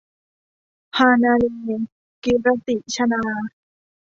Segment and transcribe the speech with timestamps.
[0.97, 1.43] ฮานาเล-
[2.23, 3.23] กีรติ ชนา